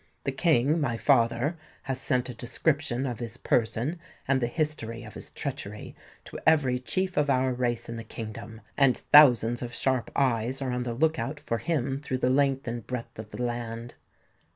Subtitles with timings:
[0.23, 5.13] The King my father has sent a description of his person and the history of
[5.13, 10.09] his treachery to every chief of our race in the kingdom; and thousands of sharp
[10.15, 13.43] eyes are on the look out for him through the length and breadth of the
[13.43, 13.93] land."